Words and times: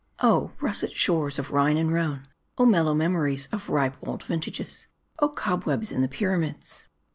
Oh! 0.17 0.51
russet 0.59 0.93
shores 0.93 1.37
of 1.37 1.51
Rhine 1.51 1.77
and 1.77 1.93
Rhone! 1.93 2.27
oh, 2.57 2.65
mellow 2.65 2.95
mem 2.95 3.13
ories 3.13 3.47
of 3.53 3.69
ripe 3.69 3.95
old 4.01 4.23
vintages! 4.23 4.87
oh, 5.19 5.29
cobwebs 5.29 5.91
in 5.91 6.01
the 6.01 6.07
Pyramids 6.07 6.85